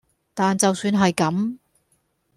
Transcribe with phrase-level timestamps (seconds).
[0.33, 1.59] 但就算係咁